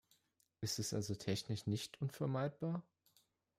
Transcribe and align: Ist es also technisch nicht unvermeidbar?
Ist 0.61 0.79
es 0.79 0.95
also 0.95 1.13
technisch 1.13 1.67
nicht 1.67 2.01
unvermeidbar? 2.01 2.81